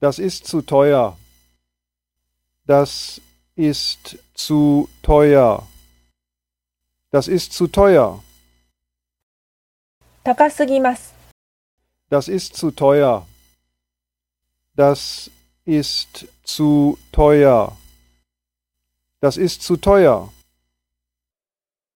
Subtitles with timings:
[0.00, 1.16] Das ist zu teuer.
[2.66, 3.20] Das
[3.56, 5.66] ist zu teuer.
[7.10, 8.22] Das ist zu teuer.
[10.24, 11.14] 高すぎます。
[12.10, 13.26] Das ist zu teuer.
[14.76, 15.30] Das
[15.66, 17.76] ist zu teuer.
[19.20, 20.30] Das ist zu teuer.